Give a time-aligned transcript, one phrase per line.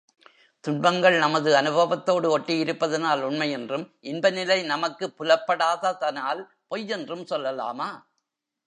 [0.63, 7.89] துன்பங்கள் நமது அநுபவத்தோடு ஒட்டியிருப்பதனால் உண்மையென்றும், இன்ப நிலை நமக்குப் புலப்படாததனால் பொய்யென்றும் சொல்லலாமா?